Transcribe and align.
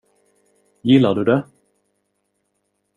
Gillar 0.83 1.15
du 1.15 1.23
det? 1.25 1.43